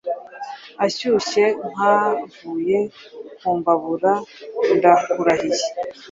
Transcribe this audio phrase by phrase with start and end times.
[0.85, 2.77] Ashyushe nkavuye
[3.37, 4.13] kumbabura
[4.77, 5.65] ndakurahiye